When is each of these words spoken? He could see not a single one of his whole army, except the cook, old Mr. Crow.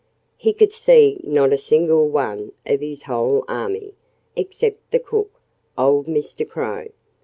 He 0.35 0.51
could 0.53 0.73
see 0.73 1.21
not 1.23 1.53
a 1.53 1.59
single 1.59 2.07
one 2.09 2.53
of 2.65 2.79
his 2.81 3.03
whole 3.03 3.45
army, 3.47 3.93
except 4.35 4.89
the 4.89 4.97
cook, 4.97 5.29
old 5.77 6.07
Mr. 6.07 6.49
Crow. 6.49 6.87